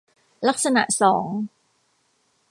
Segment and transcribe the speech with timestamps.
[0.47, 1.27] ลักษณะสอง